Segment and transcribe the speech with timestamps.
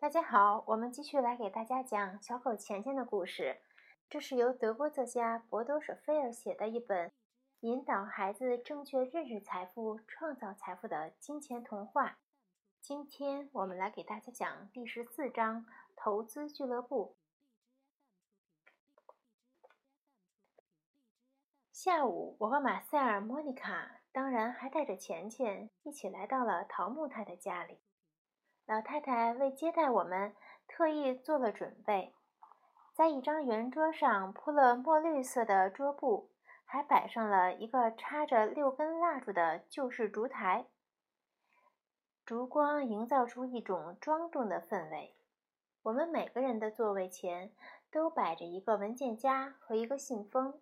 [0.00, 3.60] 大家好，我们继续来给大家讲小狗钱钱的故事。
[4.08, 7.10] 这是由德国作家博多舍菲尔写的一本
[7.62, 12.16] 引导孩子正确认识财富、创造财富的金钱童话。
[12.80, 15.66] 今天我们来给大家讲第十四章
[15.96, 17.16] 投资俱乐部。
[21.72, 27.80] 下午，我和马塞尔、莫妮卡，当然还带着钱钱，一起来到了桃木太太家里。
[28.68, 30.34] 老太太为接待我们
[30.68, 32.14] 特意做了准备，
[32.92, 36.30] 在一张圆桌上铺了墨绿色的桌布，
[36.66, 40.66] 还摆上了一个插着六根蜡烛的旧式烛台。
[42.26, 45.16] 烛光营造出一种庄重的氛围。
[45.84, 47.50] 我们每个人的座位前
[47.90, 50.60] 都摆着一个文件夹和一个信封。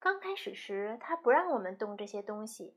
[0.00, 2.76] 刚开始时，他不让我们动这些东西。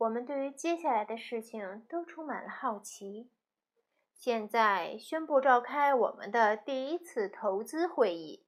[0.00, 3.30] 我们对于接下来的事情都充满了好奇。
[4.14, 8.46] 现在宣布召开我们的第一次投资会议，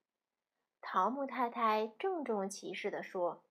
[0.81, 3.45] 桃木太太郑重其事地说：“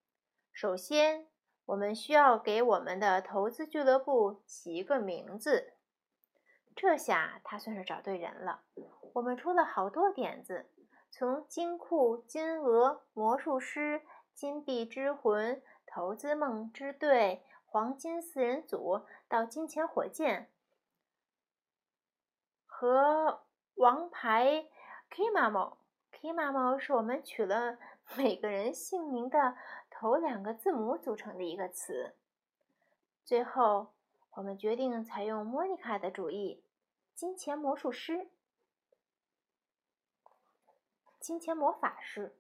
[0.52, 1.28] 首先，
[1.68, 5.74] 我们需要给我们的投资俱乐部起一个名字。”
[6.76, 8.64] 这下他算是找对人了。
[9.14, 10.72] 我们出了好多点子，
[11.12, 14.02] 从金库、金鹅、魔术师、
[14.34, 17.44] 金币之魂、投资梦之队。
[17.72, 20.52] 黄金四人组到金钱火箭
[22.66, 24.68] 和王牌
[25.10, 27.78] Kimamo，Kimamo 是我们取了
[28.18, 29.56] 每个人姓名的
[29.90, 32.14] 头两个字母组成的一个词。
[33.24, 33.94] 最后，
[34.32, 36.62] 我们决定采用莫妮卡的主意——
[37.16, 38.28] 金钱魔术师、
[41.22, 42.36] 金钱魔法师。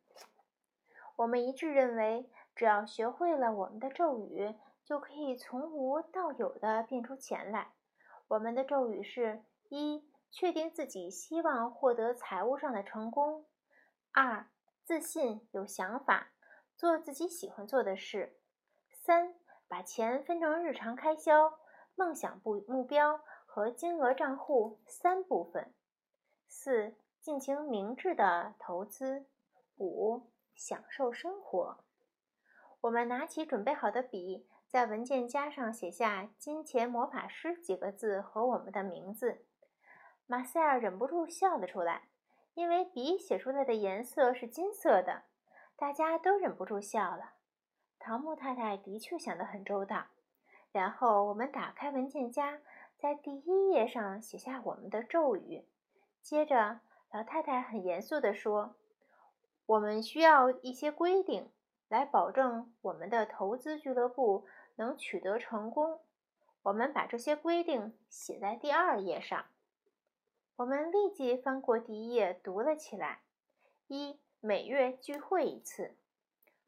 [1.16, 4.54] 我们一致认为，只要学会了我们的咒语。
[4.92, 7.72] 就可以从无到有的变出钱来。
[8.28, 13.45] 我们的咒语是：一、确定自己希望获得财务上的成功；
[14.12, 14.45] 二、
[14.84, 16.34] 自信有想法，
[16.75, 18.34] 做自己喜欢做的事；
[18.91, 19.34] 三、
[19.69, 21.57] 把钱分成日常开销、
[21.96, 25.72] 梦想部目标和金额账户三部分；
[26.50, 29.24] 四、进行明智的投资；
[29.78, 31.78] 五、享受生活。
[32.81, 34.46] 我们拿起准备好的笔。
[34.72, 39.44] 在文件夹上写下“金钱魔法师”几个字和我们的名字，
[40.26, 42.04] 马塞尔忍不住笑了出来，
[42.54, 45.24] 因为笔写出来的颜色是金色的。
[45.76, 47.34] 大家都忍不住笑了。
[48.00, 50.06] 桃木太太的确想得很周到。
[50.72, 52.62] 然后我们打开文件夹，
[52.98, 55.66] 在第一页上写下我们的咒语。
[56.22, 56.80] 接着，
[57.12, 58.76] 老太太很严肃地说
[59.68, 61.52] ：“我们需要一些规定，
[61.90, 66.00] 来保证我们的投资俱乐部。”能取得成功，
[66.64, 69.46] 我们把这些规定写在第二页上。
[70.58, 73.22] 我们立即翻过第一页，读了起来：
[73.88, 75.96] 一、每月聚会一次；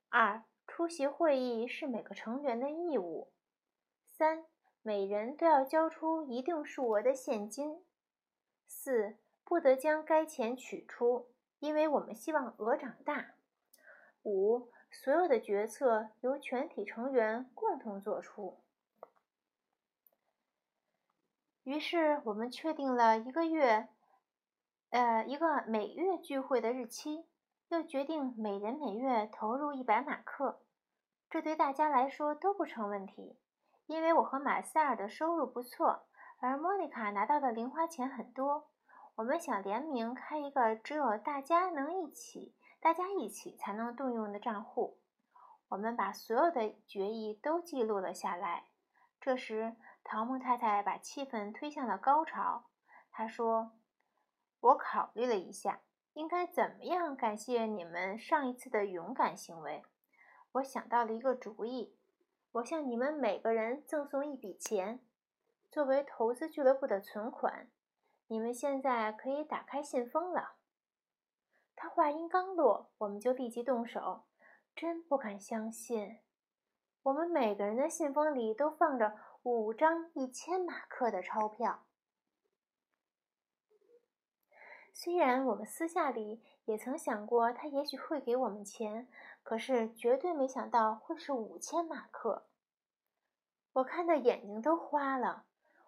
[0.09, 3.27] 二、出席会议是每个成员的义务；
[4.09, 4.45] 三、
[4.81, 7.83] 每人都要交出一定数额的现金；
[8.67, 11.27] 四、不得将该钱取出，
[11.59, 13.35] 因为我们希望鹅长大；
[14.23, 14.71] 五。
[14.93, 18.61] 所有的决策由全体成员共同做出。
[21.63, 23.89] 于是我们确定了一个月，
[24.91, 27.25] 呃，一个每月聚会的日期，
[27.69, 30.61] 又决定每人每月投入一百马克。
[31.29, 33.37] 这对大家来说都不成问题，
[33.87, 36.05] 因为我和马塞尔的收入不错，
[36.39, 38.69] 而莫妮卡拿到的零花钱很多。
[39.15, 42.53] 我们想联名开一个只有大家能一起。
[42.83, 44.97] 大家一起才能动用的账户，
[45.69, 48.65] 我们把所有的决议都记录了下来。
[49.21, 52.65] 这时，桃木太太把气氛推向了高潮。
[53.09, 53.71] 她说
[54.59, 55.79] ：“我考虑了一下，
[56.11, 59.81] 应该怎么样感谢你们上一次的勇敢行为。
[60.51, 61.95] 我想到了一个主意，
[62.51, 64.99] 我向你们每个人赠送一笔钱，
[65.71, 67.69] 作为投资俱乐部的存款。
[68.27, 70.57] 你们现在可以打开信封了。”
[71.83, 74.23] 他话音刚落，我们就立即动手。
[74.73, 76.19] 真不敢相信，
[77.01, 81.83] 我们每个人的信封里都放着五张一千马克的钞票。
[84.93, 89.09] 虽然我们私下里也曾想过他也许会给我们钱，
[89.43, 92.45] 可是绝对没想到会是五千马克。
[93.73, 95.43] 我看的眼睛都花了，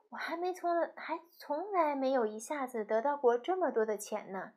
[0.09, 4.51] 我还没从还从来没有一下子得到过这么多的钱呢。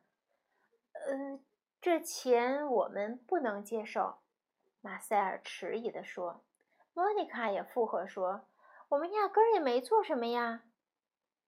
[1.09, 1.39] 呃，
[1.81, 4.19] 这钱我们不能接受，
[4.79, 6.43] 马塞尔迟疑地说。
[6.93, 8.45] 莫妮卡也附和说
[8.89, 10.65] ：“我们压根儿也没做什么呀。”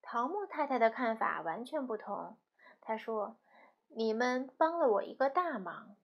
[0.01, 2.39] 桃木太太的看法完全不同。
[2.79, 3.37] 她说
[3.89, 5.95] ：“你们帮了我一个大忙，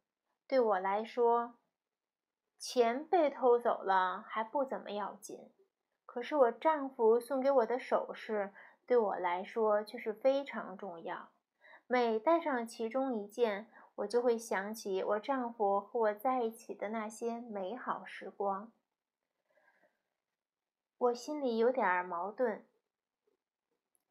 [0.48, 1.56] 对我来说，
[2.60, 5.52] 钱被偷走了还不怎么要紧，
[6.06, 8.54] 可是我丈夫送给我的首饰，
[8.86, 11.32] 对我来说却是非常重要。
[11.88, 18.72] 每戴上其中一件，我就会想起我丈夫和我在一起的那些美好时光。”
[21.00, 22.66] 我心里有点矛盾，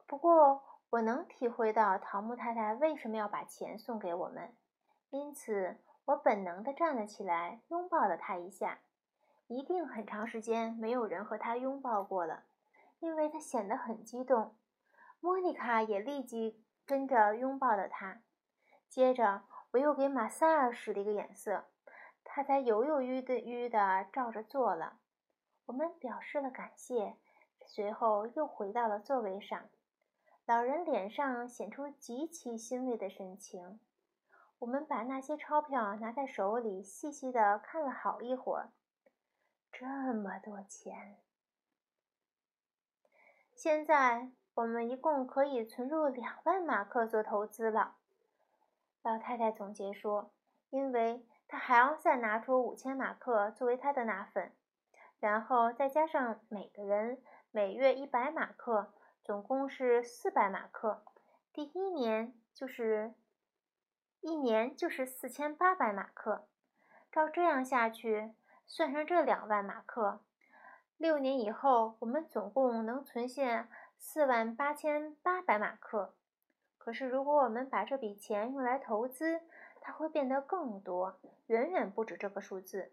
[0.06, 4.55] 不过我能体会到桃木太太为什么要把钱送给我们，
[5.11, 5.76] 因此
[6.06, 8.79] 我本能的站了起来，拥抱了她一下。
[9.49, 12.44] 一定很长时间没有人和她拥抱过了，
[13.00, 14.56] 因为她显得很激动。
[15.20, 18.23] 莫妮卡也立即跟着拥抱了他。
[18.88, 19.43] 接着
[19.73, 21.67] 我又给马塞尔使了一个眼色，
[22.25, 25.00] 他才犹犹豫豫的照着做了。
[25.67, 27.17] 我们表示了感谢，
[27.67, 29.69] 随后又回到了座位上。
[30.47, 33.81] 老人脸上显出极其欣慰的神情。
[34.61, 38.71] 我们把那些钞票拿在手里，细细的看了好一会儿。
[39.73, 39.85] 这
[40.15, 41.19] 么多钱！
[43.55, 47.97] 现在我们一共可以存入两万马克做投资了。
[49.03, 50.32] 老太太总结说
[50.70, 54.50] ：“因为她还要再拿出五千马克作为她的奶粉。”
[55.20, 61.05] 然后再加上每个人每月一百马克，总共是四百马克。
[61.53, 63.12] 第一年就是
[64.23, 66.49] 一年就是四千八百马克。
[67.12, 68.32] 照这样下去，
[68.67, 70.20] 算上这两万马克，
[70.97, 76.14] 六年以后我们总共能存下四万八千八百马克。
[76.78, 79.43] 可是如果我们把这笔钱用来投资，
[79.81, 82.93] 它会变得更多，远远不止这个数字。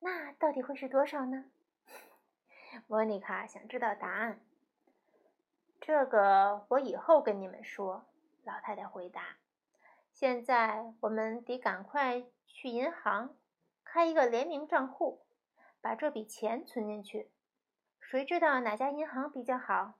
[0.00, 1.46] 那到底会是多少呢？
[2.86, 4.40] 莫妮卡想知道答案。
[5.80, 8.04] 这个我以后跟你们说。
[8.46, 9.38] 老太太回答。
[10.12, 13.34] 现在我们得赶快去银行
[13.82, 15.24] 开一个联名账户，
[15.80, 17.30] 把这笔钱存进去。
[17.98, 19.94] 谁知道哪家银行比较好？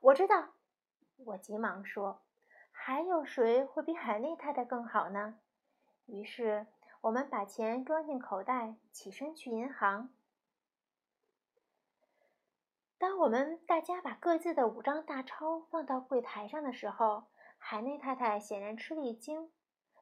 [0.00, 0.48] 我知道。
[1.16, 2.22] 我急忙说。
[2.70, 5.38] 还有谁会比海内太太更好呢？
[6.06, 6.66] 于是。
[7.02, 10.12] 我们把钱装进口袋，起身去银行。
[12.98, 17.26] 当我们大家把各自的五张大钞放到柜台上的时候，
[17.58, 19.52] 海内太太显然吃了一惊。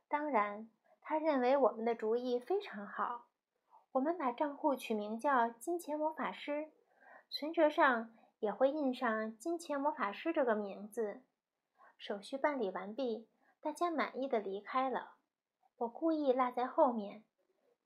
[0.08, 0.70] 当然，
[1.02, 3.26] 她认为我们的主意非常好。
[3.92, 6.70] 我们把账户取名叫“金钱魔法师”，
[7.28, 8.14] 存折上
[8.44, 11.22] 也会印上“金钱魔法师”这个名字。
[11.96, 13.26] 手续办理完毕，
[13.62, 15.14] 大家满意的离开了。
[15.78, 17.24] 我故意落在后面，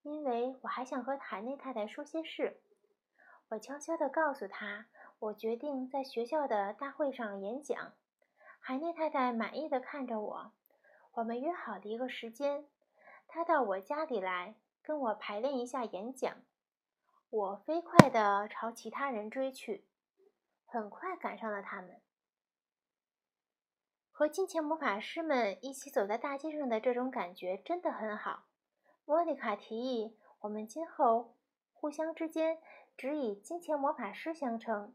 [0.02, 2.60] 因为我还想和海内太太说些事。
[3.50, 4.86] 我悄悄地告诉她，
[5.20, 7.92] 我决定在学校的大会上演讲。
[8.58, 10.52] 海内太太满意的看着我。
[11.12, 12.66] 我们约好了一个时间，
[13.28, 16.34] 她到我家里来跟我排练一下演讲。
[17.30, 19.84] 我飞快地朝其他人追去，
[20.70, 22.00] 很快赶上了他们。
[24.12, 28.44] 和金钱魔法师们一起走在大街上的这种感觉真的很好。
[29.06, 31.36] 莫妮卡提议，我们今后
[31.72, 32.58] 互相之间
[32.96, 34.94] 只以金钱魔法师相称。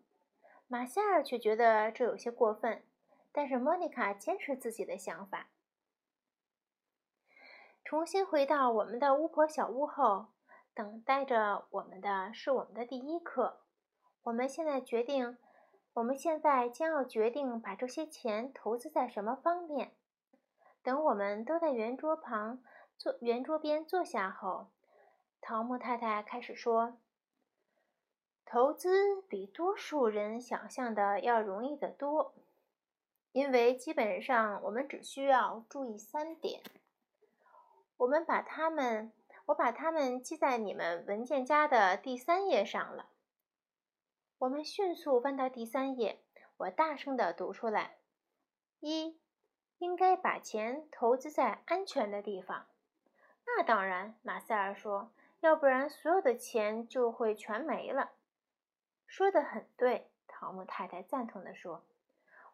[0.67, 2.83] 马夏尔却觉得这有些过分，
[3.31, 5.47] 但是莫妮卡坚持自己的想法。
[7.83, 10.27] 重新回到我们的巫婆小屋后，
[10.73, 13.61] 等待着我们的是我们的第一课。
[14.23, 15.37] 我们现在决定。
[15.93, 19.91] 我们现在将要决定把这些钱投资在什么方面。
[20.81, 22.63] 等我们都在圆桌旁
[22.97, 24.67] 坐圆桌边坐下后，
[25.39, 26.97] 桃木太太开始说
[28.43, 32.33] ：“投资比多数人想象的要容易得多，
[33.31, 36.61] 因为基本上我们只需要注意三点。
[37.97, 39.13] 我们把它们，
[39.45, 43.09] 我把它们记在你们文件夹的第三页上了。”
[44.43, 46.19] 我们迅速翻到第三页，
[46.57, 47.95] 我大声地读出来：
[48.81, 49.17] 一，
[49.77, 52.65] 应该把钱投资在安全的地方。
[53.45, 58.11] 那当然，马塞尔说，要不然所有的钱就会全没了。
[59.07, 61.85] 说的很对，桃木太太赞同地说。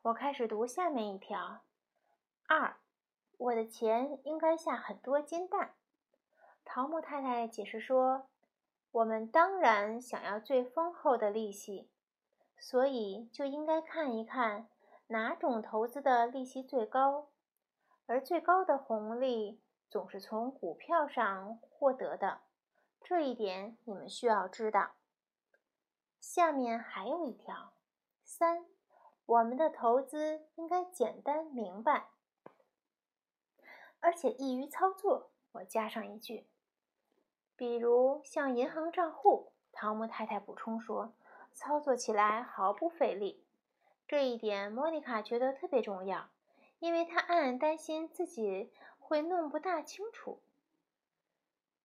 [0.04, 1.62] 我开始读下面一条：
[2.48, 2.76] 二，
[3.40, 5.74] 我的钱应该下很多金蛋。
[6.64, 8.28] 桃木太太解释说。
[8.92, 11.90] 我们当然想要最丰厚的利息，
[12.58, 14.68] 所以就应该看一看
[15.08, 17.30] 哪种投资的利息最高，
[18.08, 22.42] 而最高的红利总是从股票上获得的。
[23.02, 24.92] 这一点你们需要知道。
[26.20, 27.74] 下面还有一条：
[28.24, 28.66] 三，
[29.26, 32.10] 我们的投资应该简单明白，
[34.00, 35.32] 而且易于操作。
[35.54, 36.48] 我加上一句，
[37.60, 39.52] 比如像银行账户。
[39.74, 41.14] 汤姆太太补充说，
[41.52, 43.44] 操作起来毫不费力。
[44.08, 46.30] 这一点莫妮卡觉得特别重要，
[46.80, 50.42] 因为她暗暗担心自己会弄不大清楚。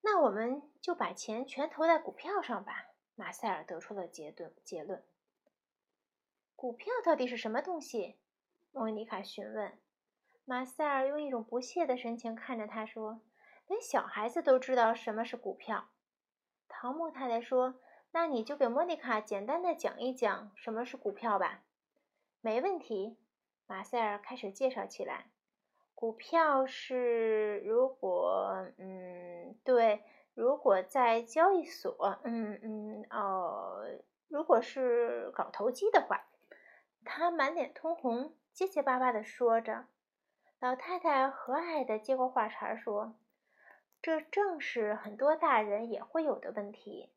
[0.00, 2.92] 那我们就把钱全投在股票上吧。
[3.16, 4.54] 马塞尔得出了结论。
[4.62, 5.02] 结论。
[6.54, 8.14] 股票到底是什么东西？
[8.70, 9.76] 莫妮卡询问。
[10.44, 13.20] 马塞尔用一种不屑的神情看着他说
[13.66, 15.88] ：“连小孩子都知道什么是股票。”
[16.68, 17.74] 陶木太太说
[18.12, 21.62] ：“那你就给莫妮卡简单的讲一讲什么是股票吧。”
[22.40, 23.16] 没问题，
[23.66, 25.30] 马塞尔开始介绍起来。
[25.94, 30.02] 股票是如果，嗯，对，
[30.34, 33.86] 如果在交易所，嗯嗯哦，
[34.28, 36.26] 如果是搞投机的话，
[37.04, 39.86] 他满脸通红，结结巴巴地说着。
[40.58, 43.14] 老太太和蔼地接过话茬说
[44.04, 47.10] ：“这正是很多大人也会有的问题。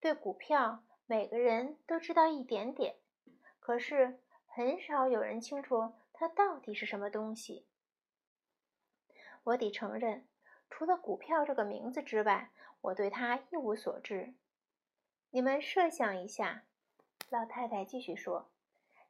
[0.00, 2.96] 对股票，每个人都知道一点点，
[3.60, 4.18] 可是……”
[4.56, 7.66] 很少有人清楚它到底是什么东西。
[9.42, 10.28] 我得承认，
[10.70, 14.32] 除了股票这个名字之外，我对它一无所知。
[15.30, 16.62] 你们设想一下，
[17.28, 18.48] 老太太继续说：“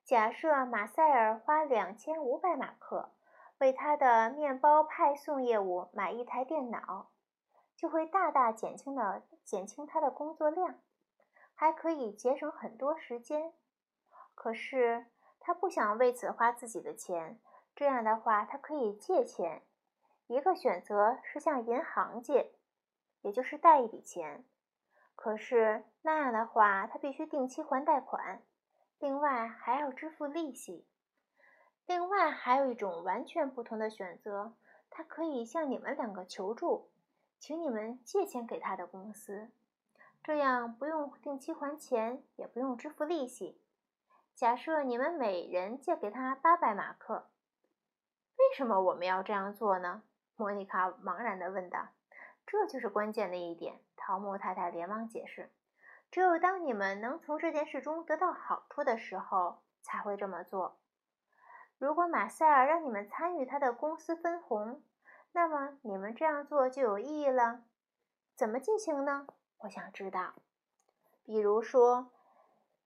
[0.03, 3.13] 假设马塞尔花两千五百马克
[3.59, 7.11] 为他的面包派送业务买一台电脑，
[7.77, 10.81] 就会大大减轻了减轻他的工作量，
[11.55, 13.53] 还可以节省很多时间。
[14.35, 15.07] 可是。”
[15.47, 17.39] 他不想为此花自己的钱，
[17.77, 19.61] 这样的话，他可以借钱。
[20.27, 22.55] 一个选择是向银行借，
[23.21, 24.47] 也就是贷一笔钱。
[25.15, 28.43] 可是那样的话，他必须定期还贷款，
[28.99, 30.87] 另外还要支付利息。
[31.87, 34.55] 另外还有一种完全不同的选择，
[34.91, 36.91] 他可以向你们两个求助，
[37.39, 39.51] 请你们借钱给他的公司，
[40.23, 43.61] 这样不用定期还钱，也不用支付利息。
[44.35, 47.29] 假设你们每人借给他八百马克，
[48.37, 50.03] 为什么我们要这样做呢？
[50.37, 51.89] 莫妮卡茫然地问道。
[52.47, 55.51] 这就是关键的一点，桃木太太连忙解释。
[56.11, 60.77] 只有当你们能从这件事中得到好处的时候，才会这么做。
[61.79, 64.83] 如果马塞尔让你们参与他的公司分红，
[65.33, 67.63] 那么你们这样做就有意义了。
[68.35, 69.27] 怎么进行呢？
[69.59, 70.35] 我想知道。
[71.25, 72.11] 比如说，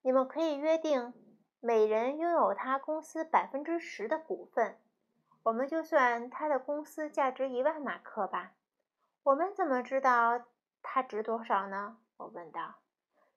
[0.02, 1.12] 你们可以约定。
[1.61, 4.78] 每人拥有他公司百分之十的股份，
[5.42, 8.52] 我们就算他的公司价值一万马克吧。
[9.25, 10.40] 我们怎么知道
[10.83, 11.99] 它值多少呢？
[12.16, 12.76] 我问道。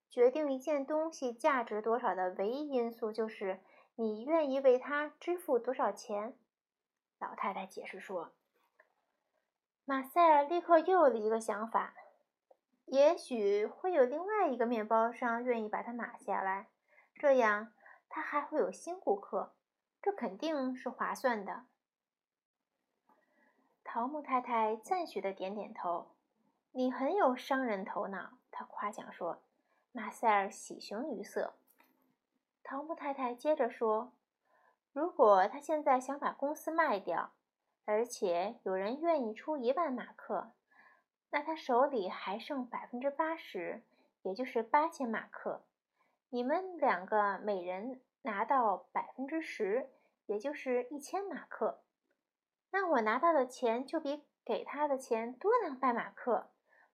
[0.07, 3.59] 决定一件东西价值多少的唯一因素就是
[3.95, 6.35] 你愿意为它支付多少钱。
[7.19, 8.31] 老太太解释说。
[9.85, 11.93] 马塞尔立刻又有了一个想法，
[12.85, 16.67] 也许会有另外一个面包商愿意把它买下来，
[17.15, 17.73] 这样。
[18.13, 19.53] 他还会有新顾客，
[20.01, 21.63] 这肯定是划算的。
[23.85, 26.11] 桃木太太赞许的点点头
[26.73, 29.41] ：“你很有商人头脑。”她夸奖说。
[29.93, 31.53] 马塞尔喜形于色。
[32.63, 34.13] 桃木太太接着说
[34.93, 37.33] ：“如果他现在想把公司卖掉，
[37.85, 40.53] 而且有人愿意出一万马克，
[41.31, 43.83] 那他手里还剩百分之八十，
[44.21, 45.63] 也就是八千马克。”
[46.33, 49.89] 你们两个每人拿到百分之十，
[50.27, 51.83] 也就是一千马克，
[52.71, 56.49] 那我拿到的钱就比给他的钱多两百马克。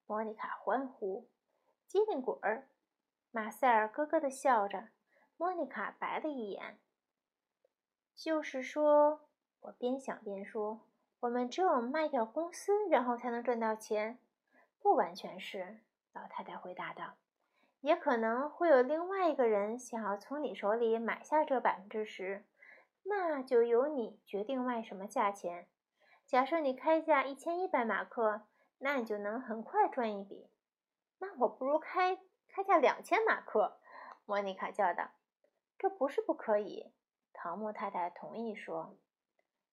[0.08, 1.30] 莫妮卡欢呼
[1.86, 2.68] ：“机灵鬼儿！”
[3.30, 4.88] 马塞尔咯咯地笑着。
[5.38, 6.80] 莫妮卡白了一眼。
[8.16, 9.22] 就是说，
[9.62, 10.82] 我边想边说
[11.22, 14.18] ：“我们只有卖掉公司，然后才能赚到钱。”
[14.82, 15.82] 不完全是，
[16.14, 17.14] 老太太回答道。
[17.82, 22.44] 也可能会有另外一个人想要从你手里买下这百分之十，
[23.04, 25.68] 那就由你决定卖什么价钱。
[26.26, 28.42] 假设你开价一千一百马克，
[28.80, 30.50] 那你就能很快赚一笔。
[31.20, 32.18] 那我不如开
[32.48, 33.78] 开价两千马克。”
[34.26, 35.12] 莫妮卡叫道。
[35.78, 36.92] “这不是不可以。”
[37.34, 38.98] 桃木太太同意说，“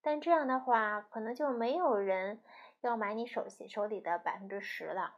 [0.02, 2.42] 但这样的话，可能就没有人
[2.82, 5.16] 要买你手手里的百分之十了。”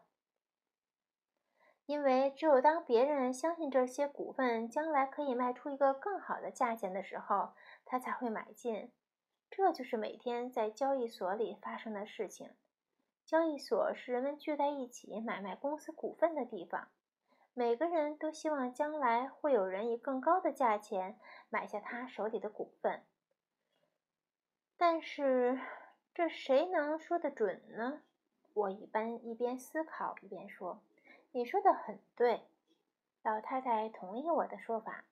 [1.87, 8.91] 因为只有当别人相信这些股份将来可以卖出一个更好的价钱的时候，他才会买进。
[9.49, 12.51] 这就是每天在交易所里发生的事情。
[13.25, 16.89] 交易所是人们聚在一起买卖公司股份的地方。
[17.59, 23.03] 每个人都希望将来会有人以更高的价钱买下他手里的股份。
[24.77, 25.59] 但是，
[26.13, 28.03] 这谁能说得准呢？
[28.53, 30.83] 我一般一边思考一边说
[31.33, 32.43] ：“你说的很对。”
[33.25, 35.07] 老太太同意我的说法。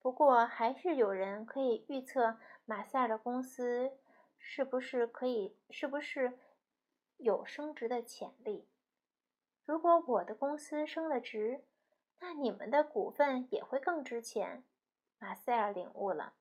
[0.00, 3.92] 不过，还是有人可以预测马塞尔的公司
[4.38, 6.38] 是不是可以，是不是
[7.18, 8.66] 有升值的潜力。
[9.66, 11.62] 如果我的公司升了值，
[12.26, 14.64] 那你们的股份也会更值钱。
[15.18, 16.32] 马塞尔领悟了，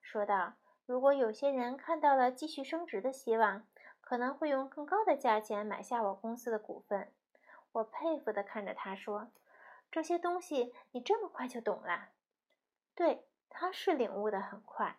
[0.00, 0.52] 说道
[0.86, 3.66] ：“如果有些人看到了继续升值的希望，
[4.00, 7.12] 可能会用更高的价钱买下我公司的股份。”
[7.72, 9.32] 我佩服地看着他说。
[9.90, 12.10] 这些东西你这么快就懂了？
[12.94, 14.98] 对，他是领悟的很快。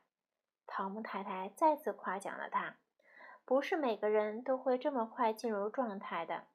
[0.68, 2.76] 桃木太太再次夸奖了他。
[3.46, 6.48] 不是每个人都会这么快进入状态的。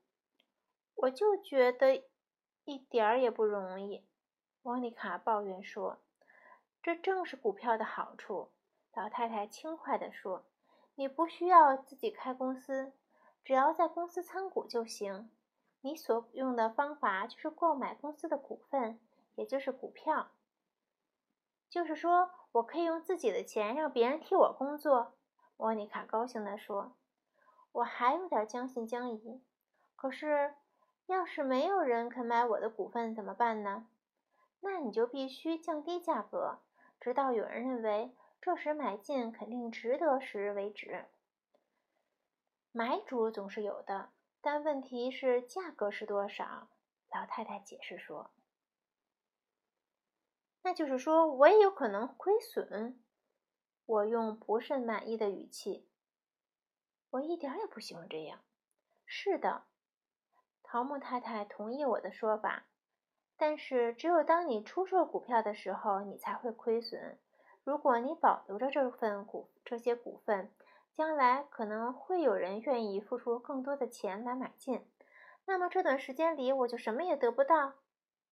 [0.94, 2.04] 我就觉得
[2.68, 4.04] 一点儿也不容易。
[4.60, 6.00] 莫妮卡抱怨说
[6.82, 8.50] ：“这正是股票的好处。”
[8.92, 10.44] 老太太轻快地说
[10.94, 12.92] ：“你不需要自己开公司，
[13.42, 15.30] 只要在公司参股就行。”
[15.80, 19.00] 你所用的方法就是购买公司的股份，
[19.36, 20.32] 也就是股票。
[21.70, 25.14] 就是说我可以用自己的钱让别人替我工作。
[25.56, 26.92] 莫妮卡高兴地说
[27.72, 29.42] ：“我还有点将信将疑。
[29.96, 30.54] 可是，
[31.08, 33.88] 要是没有人肯买我的股份怎么办呢？
[34.60, 36.60] 那你就必须降低价格，
[37.00, 41.06] 直到有人认为这时买进肯定值得时为止。
[42.72, 44.10] 买主总是有的。”
[44.40, 46.68] 但问题是价格是多少？
[47.10, 48.30] 老太太解释说
[50.62, 53.02] ：“那就是说我也有可能亏损。”
[53.84, 55.88] 我用不甚满意的语气
[57.10, 58.40] ：“我一点也不喜欢这样。”
[59.04, 59.64] 是的，
[60.70, 62.64] 桃木太太同意我的说法。
[63.38, 67.18] 但是只有当你出售股票的时候，你才会亏损。
[67.64, 70.50] 如果你保留着这份股这些股份，
[70.92, 74.86] 将来可能会有人愿意付出更多的钱来买进，
[75.46, 77.74] 那么这段时间里我就什么也得不到。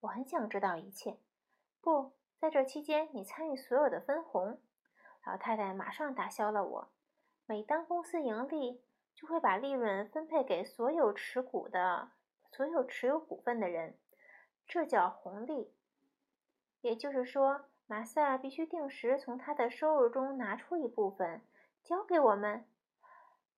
[0.00, 1.16] 我很想知道一切。
[1.80, 4.60] 不在这期间，你参与所有的分红。
[5.24, 6.88] 老太太马上打消了我。
[7.46, 8.82] 每当公司盈利，
[9.14, 12.10] 就会把利润分配给所有持股的、
[12.52, 13.98] 所有持有股份的人，
[14.66, 15.72] 这叫红利。
[16.80, 21.42] 也就是说，马塞尔必须定时从他的收入中拿出一部分。
[21.82, 22.64] 交给我们，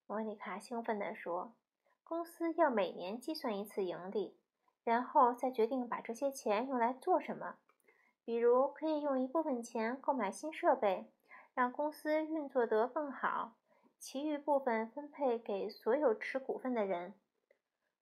[0.06, 1.54] 莫妮卡兴奋地说
[2.04, 4.36] ：“公司要每年计算一次盈利，
[4.84, 7.56] 然后再决定把这些钱用来做什么。
[8.24, 11.10] 比如，可以用一部分钱购买新设备，
[11.54, 13.56] 让公司运作得更好；
[13.98, 17.14] 其余部分分配给所有持股份的人。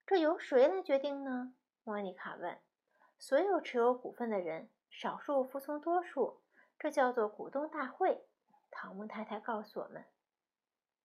[0.07, 1.53] 这由谁来决定呢？”
[1.85, 2.59] 莫妮卡问。
[3.19, 6.41] “所有持有股份的人，少数服从多数，
[6.79, 8.27] 这叫做股东大会。”
[8.71, 10.05] 唐木太太告诉我们。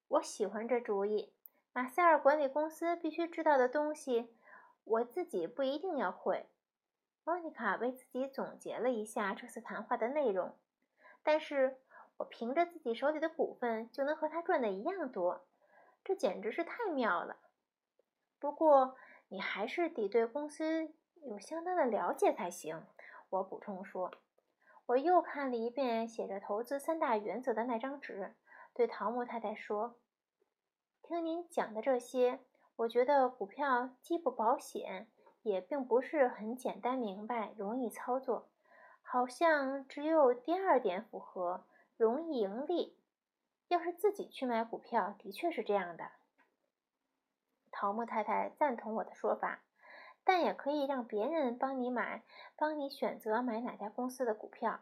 [0.10, 1.34] 我喜欢这主意。
[1.74, 4.36] 马塞尔管理公司必须知道的东西，
[4.84, 6.50] 我自己不一定要会。
[7.24, 10.58] 莫妮卡为自己总结了一下这次谈话的内容。
[11.24, 11.78] 但是
[12.18, 15.48] 我凭着自己手里的股份就能和他赚的一样多，
[16.04, 17.38] 这简直是太妙了。
[18.42, 18.96] 不过
[19.30, 22.84] 你还是得对公司有相当的了解才行。
[23.30, 24.12] 我补充说。
[24.88, 28.36] 我又看了一遍写着“投资三大原则”的那张纸，
[28.74, 29.96] 对桃木太太说。
[31.04, 32.40] 听您讲的这些，
[32.78, 35.08] 我觉得股票既不保险，
[35.44, 38.50] 也并不是很简单明白、容易操作。
[39.02, 41.64] 好像只有第二点符合，
[41.96, 42.98] 容易盈利。
[43.70, 46.12] 要是自己去买股票，的确是这样的。
[47.82, 49.64] 桃木太太赞同我的说法，
[50.24, 52.22] 但也可以让别人帮你买，
[52.56, 54.82] 帮你选择买哪家公司的股票。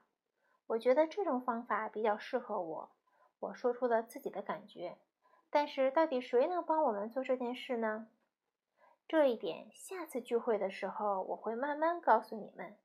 [0.67, 2.91] 我觉得这种方法比较适合我。
[3.39, 4.97] 我说出了自己的感觉。
[5.49, 8.09] 但是，到底谁能帮我们做这件事呢？
[9.07, 12.75] 这一点，下次聚会的时候我会慢慢告诉你们。”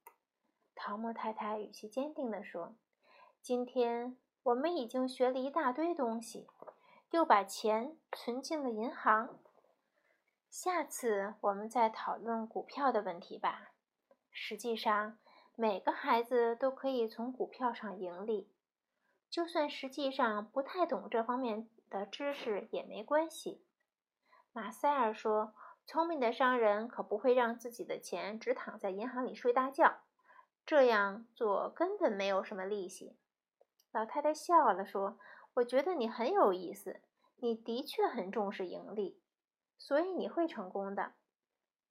[0.77, 2.77] 桃木太太语气坚定地说
[3.43, 6.47] ，“今天我们已经学了一大堆东西，
[7.11, 9.41] 又把钱存进了银行。
[10.57, 13.73] 下次我们再讨论股票的问题吧。
[14.31, 15.19] 实际上，
[15.57, 18.49] 每个孩子都可以从股票上盈利，
[19.29, 23.65] 就算实际上不太懂这方面。”的知识也没关系，
[24.53, 25.55] 马塞尔说
[25.87, 30.03] ：“聪明的商人可不会让自己的钱只躺在银行里睡大觉，
[30.65, 33.17] 这样做根本没有什么利息。”
[33.91, 35.19] 老太太笑了说
[35.55, 37.01] ：“我觉得你很有意思，
[37.39, 39.21] 你的确很重视盈利，
[39.77, 41.15] 所以你会成功的。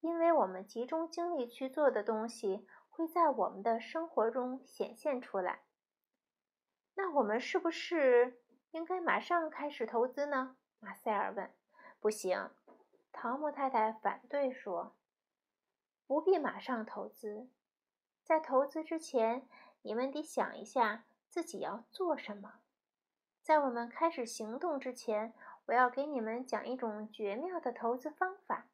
[0.00, 5.62] 因为我们集中精力去做的东西，会在我们的生活中显现出来。
[6.94, 10.56] 那我们是不是应该马上开始投资呢？
[10.78, 11.50] 马塞尔问。
[11.98, 12.50] 不行，
[13.12, 14.94] 陶木太太反对说
[16.06, 17.48] ：“不必马上投资，
[18.22, 19.48] 在投资之前，
[19.80, 22.60] 你们得想一下自己要做什么。
[23.40, 25.32] 在我们开始行动之前，
[25.66, 28.66] 我要给你们讲一种绝妙的投资方法。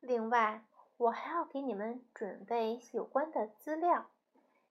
[0.00, 0.64] 另外，
[0.96, 4.10] 我还要给你们准备有关的资料。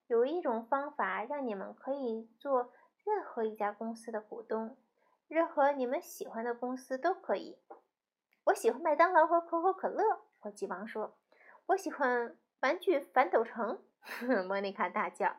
[0.08, 2.72] 有一种方法让你们可以做
[3.04, 4.78] 任何一家公司的股东，
[5.28, 7.58] 任何你们喜欢的公司都可以。”
[8.46, 11.18] 我喜欢麦当劳和可口可乐，火鸡王说。
[11.68, 13.82] 我喜欢玩具反斗城，
[14.48, 15.36] 莫妮卡大叫。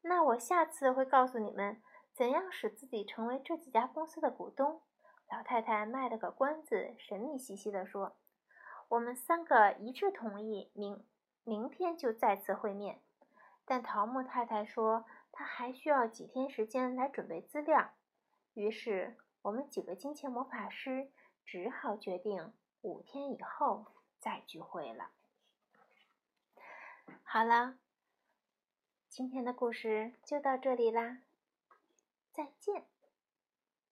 [0.00, 1.82] 那我下次会告诉你们
[2.14, 4.82] 怎样使自己成为这几家公司的股东。
[5.30, 8.16] 老太太卖了个关子，神秘兮兮地说
[8.88, 11.04] ：“我们三个一致同意，明
[11.44, 13.00] 明天就再次会面。”
[13.64, 17.92] 但桃木太太说她还需要几天时间来准备资料，
[18.54, 19.16] 于是。
[19.42, 21.10] 我们几个金钱魔法师
[21.44, 23.86] 只好决定五天以后
[24.20, 25.10] 再聚会了。
[27.24, 27.74] 好了，
[29.08, 31.22] 今天的故事就到这里啦，
[32.32, 33.01] 再见。